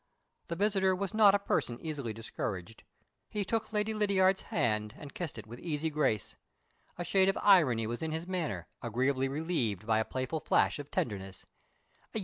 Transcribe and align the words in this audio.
The 0.47 0.55
visitor 0.55 0.95
was 0.95 1.13
not 1.13 1.35
a 1.35 1.37
person 1.37 1.79
easily 1.79 2.11
discouraged. 2.11 2.81
He 3.29 3.45
took 3.45 3.71
Lady 3.71 3.93
Lydiard's 3.93 4.41
hand, 4.49 4.95
and 4.97 5.13
kissed 5.13 5.37
it 5.37 5.45
with 5.45 5.59
easy 5.59 5.91
grace. 5.91 6.37
A 6.97 7.03
shade 7.03 7.29
of 7.29 7.37
irony 7.39 7.85
was 7.85 8.01
in 8.01 8.11
his 8.11 8.25
manner, 8.25 8.67
agreeably 8.81 9.27
relieved 9.29 9.85
by 9.85 9.99
a 9.99 10.03
playful 10.03 10.39
flash 10.39 10.79
of 10.79 10.89
tenderness. 10.89 11.45